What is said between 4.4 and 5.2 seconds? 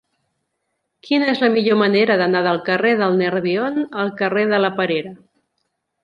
de la Perera?